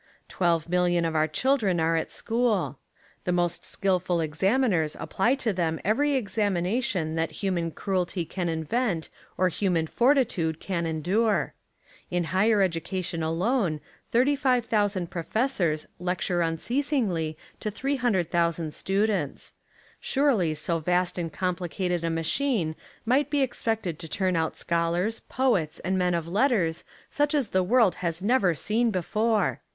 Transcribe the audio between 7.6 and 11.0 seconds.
cruelty can invent or human fortitude can